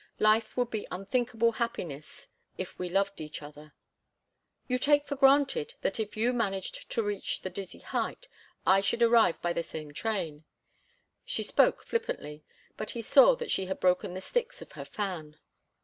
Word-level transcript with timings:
Life 0.17 0.57
would 0.57 0.71
be 0.71 0.87
unthinkable 0.89 1.51
happiness 1.51 2.29
if 2.57 2.79
we 2.79 2.89
loved 2.89 3.21
each 3.21 3.43
other—" 3.43 3.75
"You 4.67 4.79
take 4.79 5.05
for 5.05 5.15
granted 5.15 5.75
that 5.81 5.99
if 5.99 6.17
you 6.17 6.33
managed 6.33 6.89
to 6.89 7.03
reach 7.03 7.43
the 7.43 7.51
dizzy 7.51 7.81
height, 7.81 8.27
I 8.65 8.81
should 8.81 9.03
arrive 9.03 9.39
by 9.43 9.53
the 9.53 9.61
same 9.61 9.93
train." 9.93 10.43
She 11.23 11.43
spoke 11.43 11.83
flippantly, 11.85 12.43
but 12.77 12.89
he 12.89 13.03
saw 13.03 13.35
that 13.35 13.51
she 13.51 13.67
had 13.67 13.79
broken 13.79 14.15
the 14.15 14.21
sticks 14.21 14.59
of 14.59 14.71
her 14.71 14.85
fan. 14.85 15.37